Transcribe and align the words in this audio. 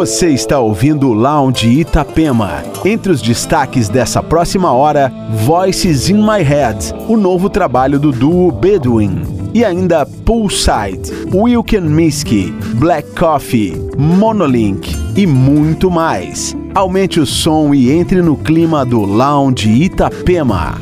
Você 0.00 0.30
está 0.30 0.58
ouvindo 0.58 1.10
o 1.10 1.12
Lounge 1.12 1.68
Itapema. 1.68 2.64
Entre 2.86 3.12
os 3.12 3.20
destaques 3.20 3.90
dessa 3.90 4.22
próxima 4.22 4.72
hora, 4.72 5.12
Voices 5.44 6.08
in 6.08 6.22
My 6.22 6.42
Head, 6.42 6.94
o 7.06 7.18
novo 7.18 7.50
trabalho 7.50 7.98
do 7.98 8.10
duo 8.10 8.50
Bedouin. 8.50 9.20
E 9.52 9.62
ainda 9.62 10.06
Poolside, 10.06 11.12
Wilken 11.34 11.82
Miski, 11.82 12.50
Black 12.76 13.10
Coffee, 13.10 13.76
Monolink 13.98 14.90
e 15.14 15.26
muito 15.26 15.90
mais. 15.90 16.56
Aumente 16.74 17.20
o 17.20 17.26
som 17.26 17.74
e 17.74 17.92
entre 17.92 18.22
no 18.22 18.38
clima 18.38 18.86
do 18.86 19.00
Lounge 19.00 19.68
Itapema. 19.68 20.78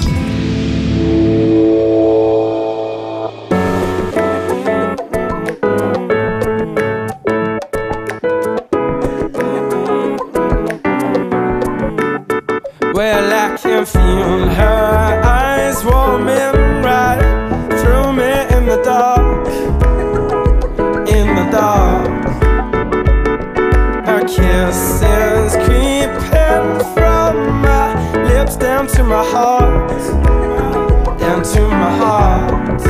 down 28.89 28.97
to 28.97 29.05
my 29.05 29.25
heart, 29.25 29.91
down 31.19 31.43
to 31.43 31.61
my 31.69 31.97
heart. 31.99 32.81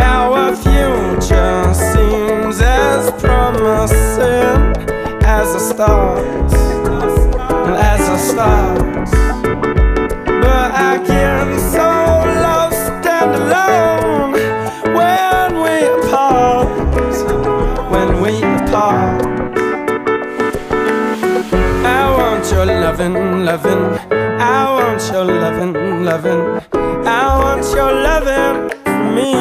Our 0.00 0.56
future 0.56 1.74
seems 1.74 2.60
as 2.60 3.10
promising 3.20 4.72
as 5.24 5.54
a 5.54 5.60
start, 5.60 6.52
as 7.78 8.08
a 8.08 8.18
start. 8.18 9.10
But 10.24 10.72
I 10.72 10.98
get 11.06 11.58
so 11.70 11.88
lost 12.40 13.06
and 13.06 13.34
alone 13.42 14.32
when 14.96 15.50
we 15.64 15.76
apart, 16.00 16.68
when 17.90 18.22
we 18.22 18.38
apart. 18.38 19.22
I 21.84 22.10
want 22.16 22.50
your 22.50 22.66
loving, 22.66 23.44
loving 23.44 24.01
want 25.02 25.14
your 25.14 25.24
loving, 25.24 26.04
loving. 26.04 26.60
I 27.04 27.38
want 27.42 27.64
your 27.74 27.92
loving 27.92 28.70
for 28.84 29.04
me. 29.14 29.34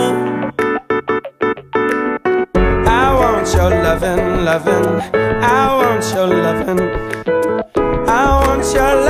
I 2.87 3.13
want 3.13 3.53
your 3.53 3.69
loving, 3.69 4.43
loving. 4.43 5.01
I 5.13 5.75
want 5.75 6.03
your 6.15 6.27
loving. 6.27 6.79
I 8.07 8.47
want 8.47 8.73
your 8.73 9.00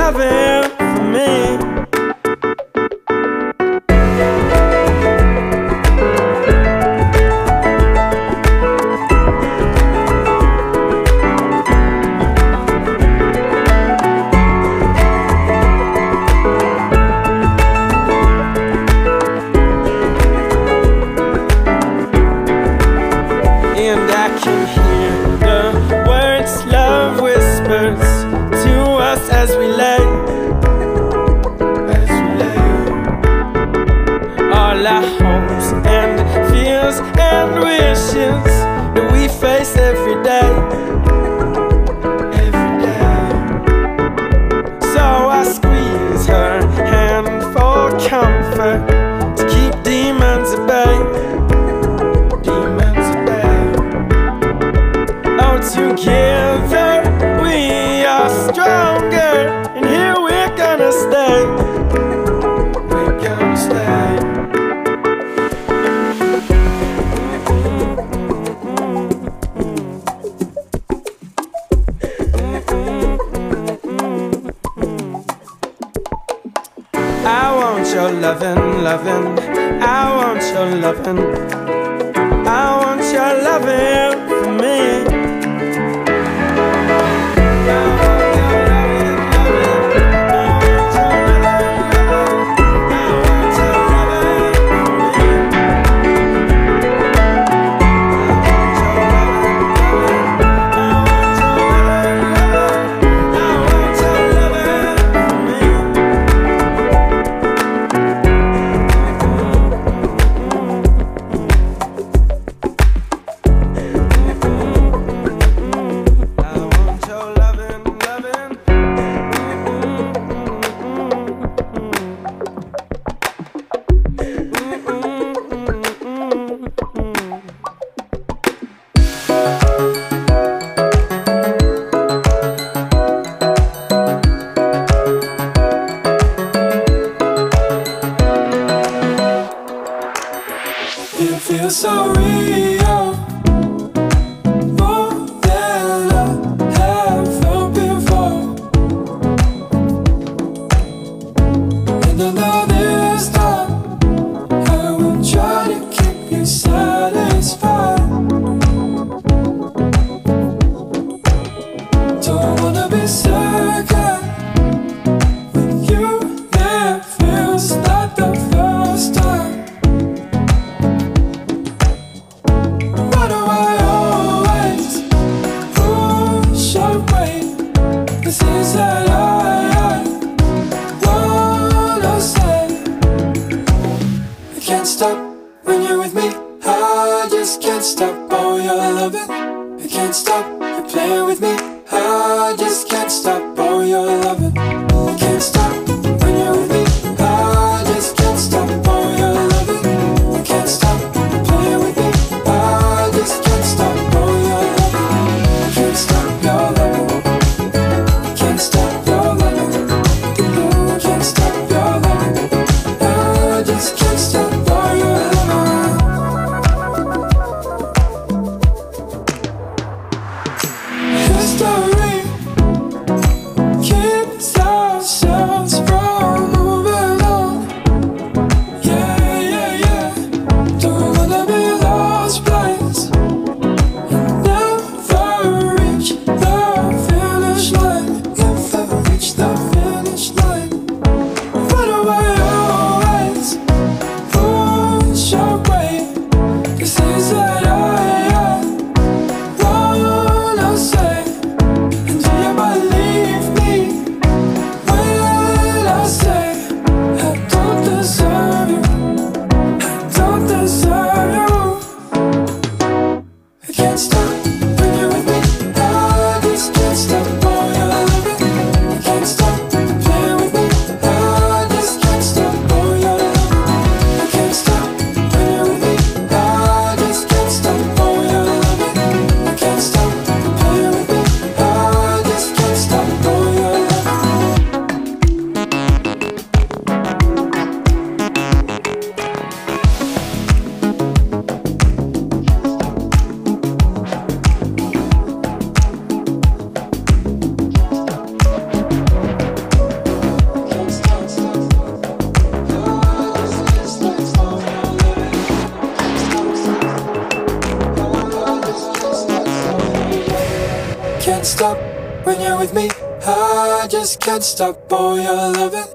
Can't 314.42 314.50
stop 314.50 314.92
all 314.92 315.20
your 315.20 315.52
loving. 315.52 315.94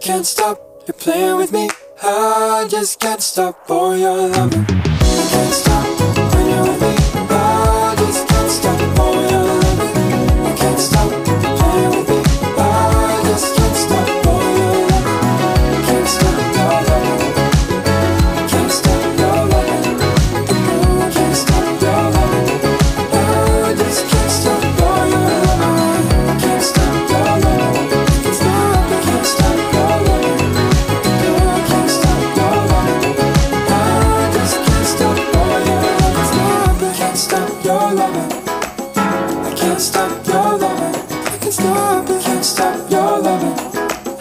Can't 0.00 0.26
stop, 0.26 0.58
you're 0.84 0.94
playing 0.94 1.36
with 1.36 1.52
me. 1.52 1.70
I 2.02 2.66
just 2.68 2.98
can't 2.98 3.22
stop 3.22 3.70
all 3.70 3.96
your 3.96 4.30
loving. 4.30 4.83
can't 41.64 42.44
stop 42.44 42.90
your 42.90 43.18
loving. 43.20 43.58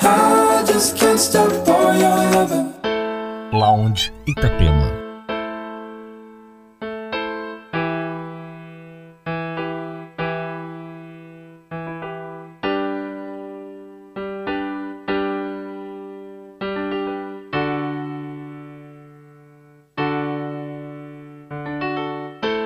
I 0.01 0.63
just 0.66 0.98
can't 0.98 1.19
stop 1.19 1.51
loving. 1.68 2.74
Lounge 3.51 4.12
Itapema. 4.25 5.04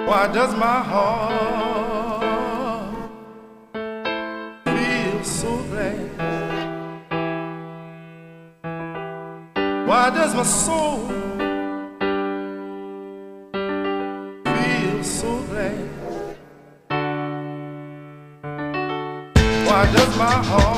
Why 0.08 0.28
does 0.34 0.56
my 0.56 0.82
heart 0.84 1.27
soul 10.48 11.08
feels 14.46 15.10
so 15.20 15.42
glad? 15.50 15.90
Why 19.68 19.92
does 19.94 20.18
my 20.18 20.32
heart? 20.50 20.77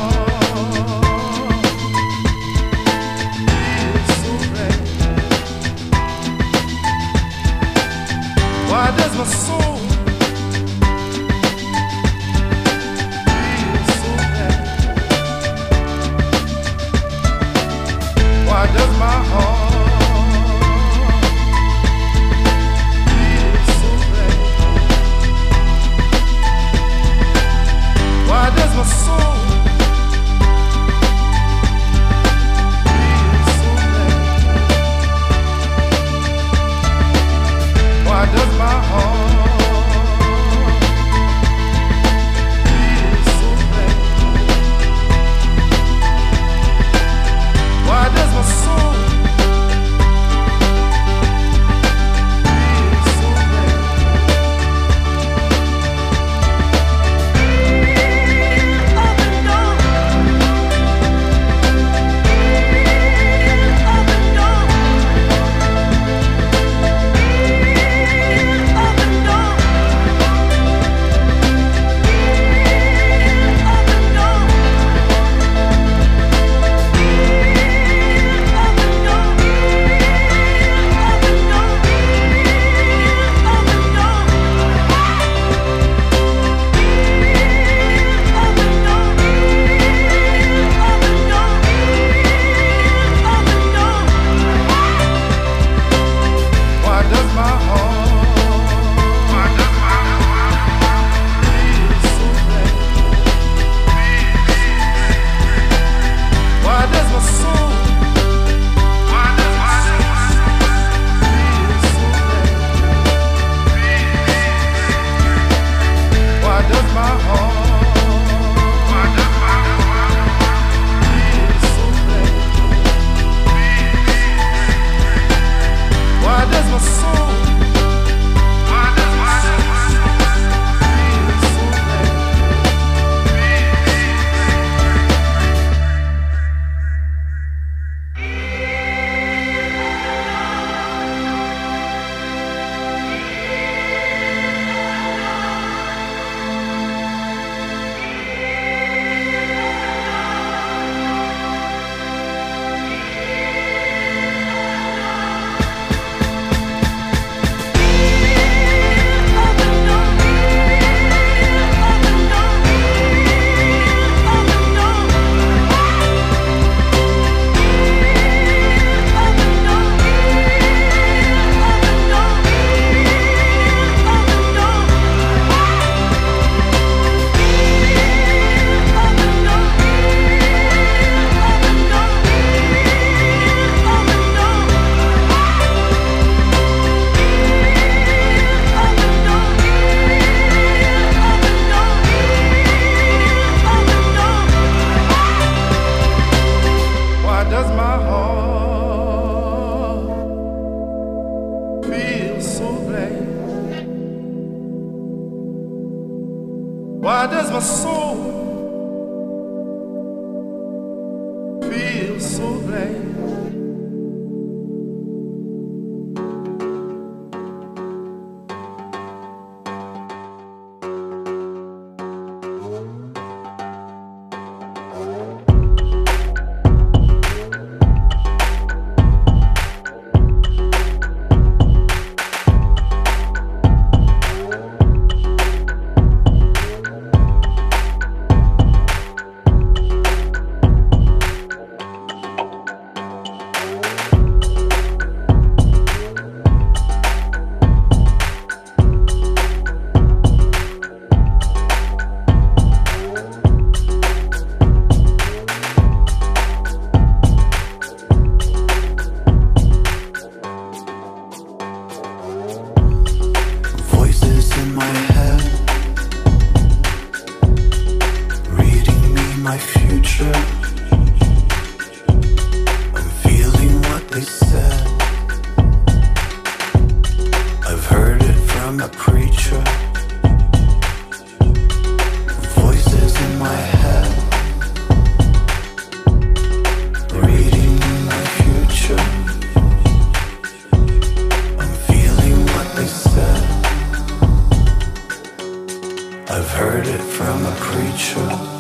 I've 296.40 296.50
heard 296.52 296.88
it 296.88 297.02
from 297.02 297.46
a 297.46 297.52
preacher. 297.58 298.59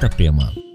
Itapema. 0.00 0.69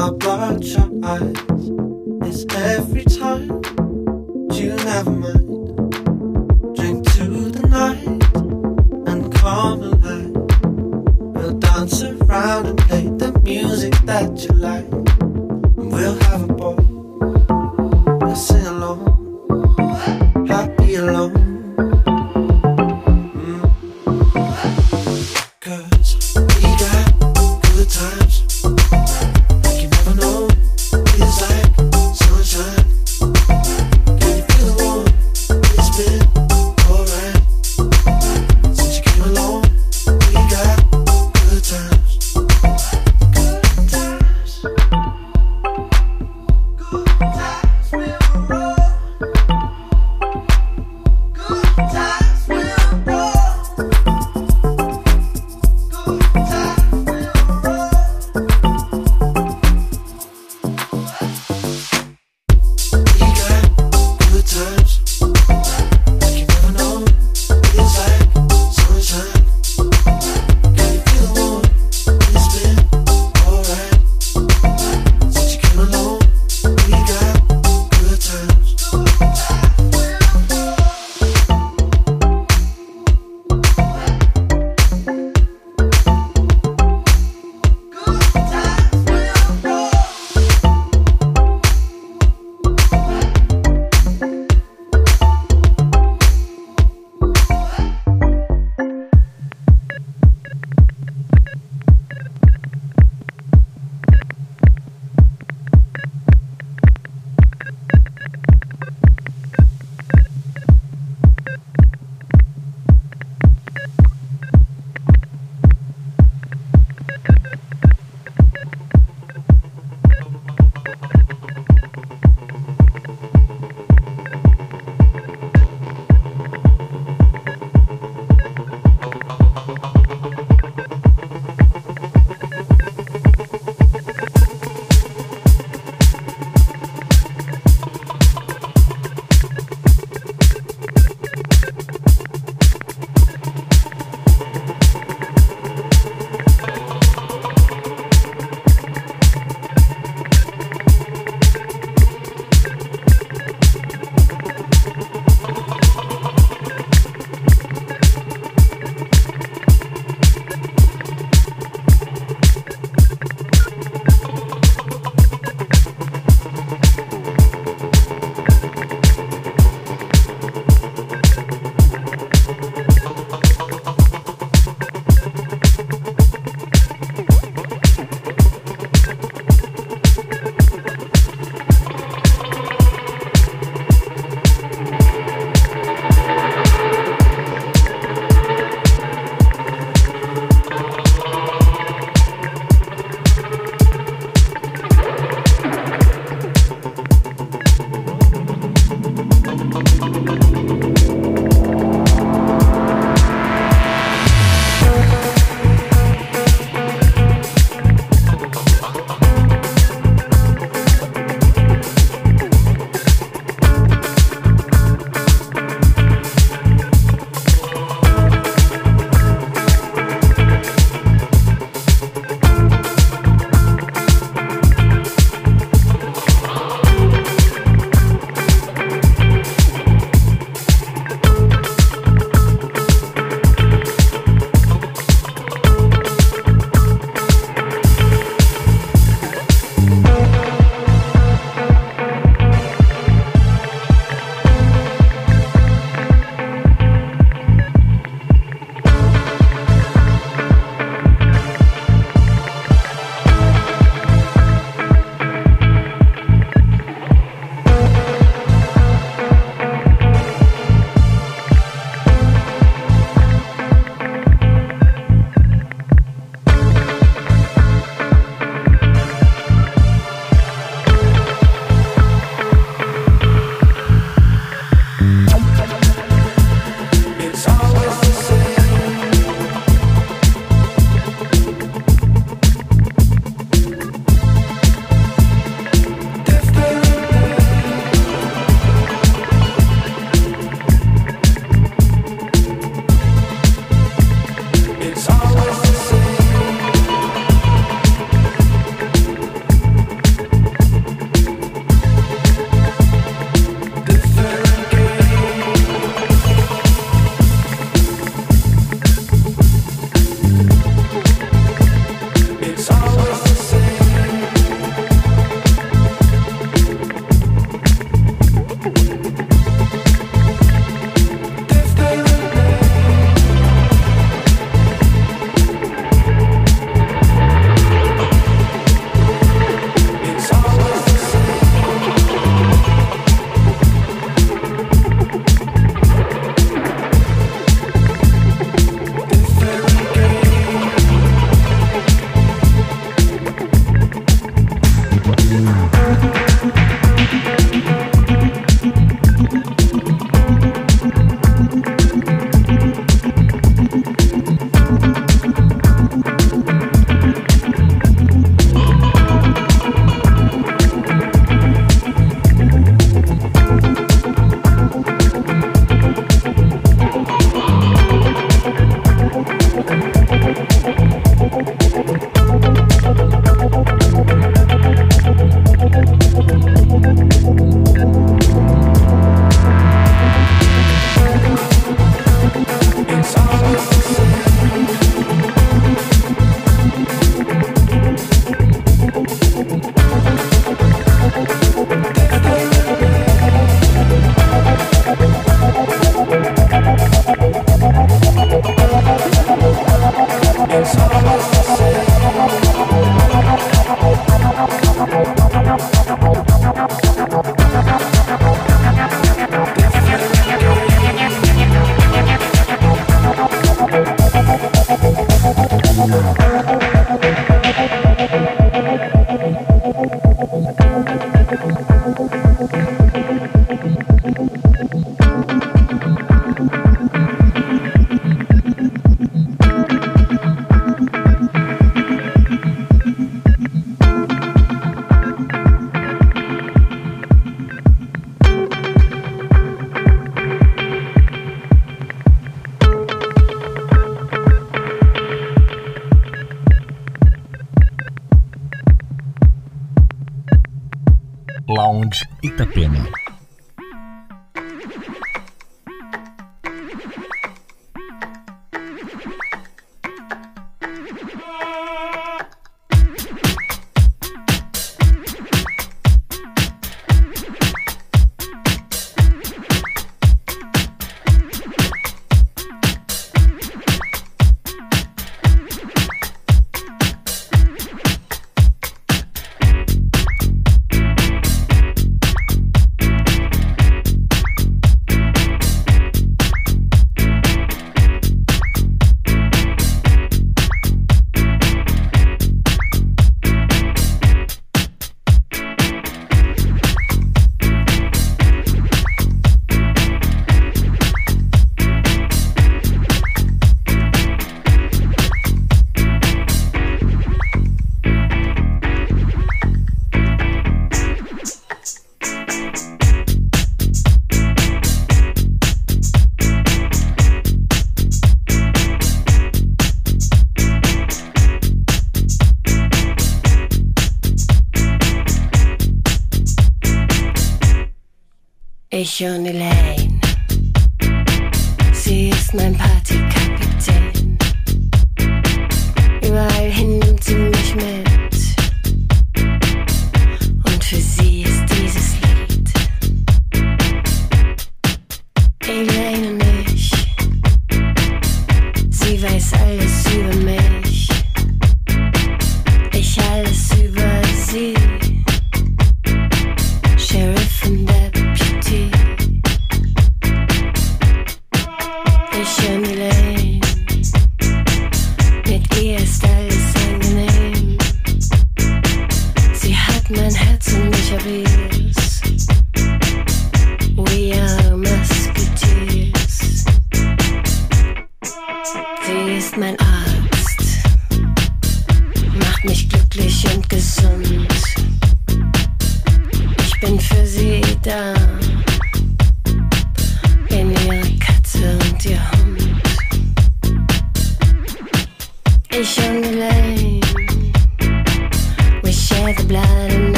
My 0.00 0.08
bloodshot 0.12 0.90
eyes. 1.04 1.36
It's 2.24 2.46
every 2.54 3.04
time. 3.04 3.48
You 4.50 4.74
never 4.76 5.10
mind? 5.10 5.92
Drink 6.74 7.04
to 7.16 7.26
the 7.50 7.66
night 7.68 8.06
and 9.10 9.30
come 9.34 9.82
alive 9.82 10.32
We'll 11.34 11.58
dance 11.58 12.02
around 12.02 12.66
and 12.68 12.78
play 12.78 13.08
the 13.08 13.38
music 13.42 13.92
that 14.06 14.42
you 14.42 14.54
like. 14.54 14.99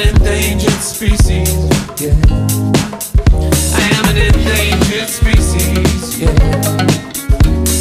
an 0.00 0.08
endangered 0.08 0.80
species. 0.80 1.48
Yeah. 2.00 2.14
I 3.74 3.84
am 3.98 4.06
an 4.08 4.16
endangered 4.16 5.08
species. 5.08 6.18
Yeah. 6.18 6.30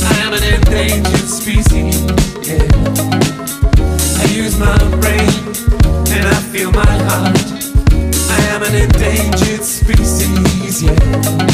I 0.03 0.15
am 0.25 0.33
an 0.33 0.43
endangered 0.43 1.29
species. 1.29 2.03
Yeah. 2.47 2.67
I 4.19 4.25
use 4.31 4.57
my 4.59 4.77
brain 4.99 5.29
and 6.11 6.25
I 6.27 6.39
feel 6.51 6.71
my 6.71 6.85
heart. 7.07 7.37
I 8.29 8.41
am 8.53 8.63
an 8.63 8.75
endangered 8.75 9.63
species. 9.63 10.83
Yeah. 10.83 11.48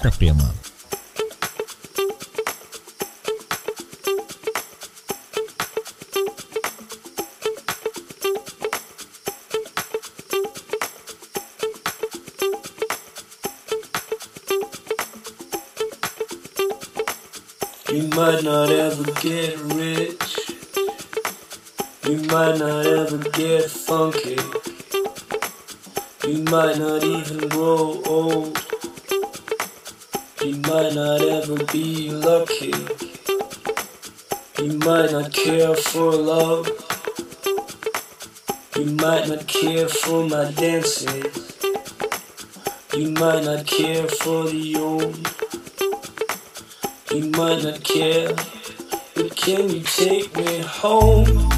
Itapema. 0.00 0.48
You 17.92 18.08
might 18.08 18.42
not 18.42 18.70
ever 18.70 19.04
get 19.20 19.58
rich. 19.74 20.38
You 22.06 22.16
might 22.28 22.56
not 22.56 22.86
ever 22.86 23.18
get 23.18 23.68
funky. 23.70 24.38
You 26.26 26.42
might 26.44 26.78
not 26.78 27.04
even 27.04 27.48
grow 27.50 28.00
old. 28.06 28.49
Not 31.50 31.60
ever 31.60 31.72
be 31.72 32.10
lucky. 32.10 32.72
You 34.58 34.78
might 34.78 35.10
not 35.12 35.32
care 35.32 35.74
for 35.74 36.12
love. 36.12 36.68
You 38.76 38.86
might 38.86 39.28
not 39.28 39.46
care 39.46 39.88
for 39.88 40.28
my 40.28 40.50
dances. 40.52 41.58
You 42.94 43.10
might 43.12 43.44
not 43.44 43.66
care 43.66 44.06
for 44.06 44.48
the 44.48 44.76
old. 44.76 45.16
You 47.12 47.30
might 47.30 47.62
not 47.64 47.82
care, 47.82 48.34
but 49.14 49.34
can 49.36 49.70
you 49.70 49.80
take 49.80 50.36
me 50.36 50.60
home? 50.60 51.49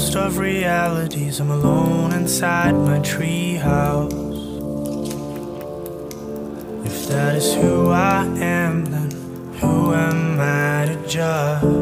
worst 0.00 0.16
of 0.16 0.38
realities. 0.38 1.40
I'm 1.40 1.50
alone 1.50 2.14
inside 2.14 2.72
my 2.72 3.00
treehouse. 3.00 4.10
If 6.86 7.06
that 7.08 7.34
is 7.34 7.54
who 7.54 7.90
I 7.90 8.24
am, 8.38 8.86
then 8.86 9.10
who 9.60 9.92
am 9.92 10.40
I 10.40 10.86
to 10.86 11.06
judge? 11.06 11.79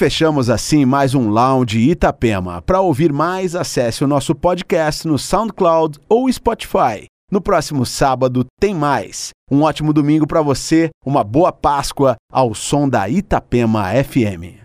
fechamos 0.00 0.48
assim 0.48 0.86
mais 0.86 1.14
um 1.14 1.28
Lounge 1.28 1.78
Itapema. 1.78 2.62
Para 2.62 2.80
ouvir 2.80 3.12
mais, 3.12 3.54
acesse 3.54 4.02
o 4.02 4.06
nosso 4.06 4.34
podcast 4.34 5.06
no 5.06 5.18
SoundCloud 5.18 5.98
ou 6.08 6.32
Spotify. 6.32 7.04
No 7.30 7.38
próximo 7.38 7.84
sábado 7.84 8.46
tem 8.58 8.74
mais. 8.74 9.28
Um 9.50 9.60
ótimo 9.60 9.92
domingo 9.92 10.26
para 10.26 10.40
você, 10.40 10.88
uma 11.04 11.22
boa 11.22 11.52
Páscoa 11.52 12.16
ao 12.32 12.54
som 12.54 12.88
da 12.88 13.10
Itapema 13.10 13.90
FM. 14.02 14.60